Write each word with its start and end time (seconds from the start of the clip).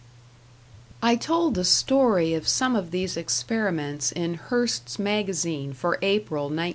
I 1.03 1.15
told 1.15 1.53
the 1.53 1.63
story 1.63 2.33
of 2.33 2.47
some 2.47 2.75
of 2.75 2.89
these 2.89 3.15
experiments 3.15 4.11
in 4.11 4.33
Hearst's 4.33 4.97
Magazine 4.97 5.73
for 5.73 5.99
April, 6.01 6.45
1914. 6.45 6.69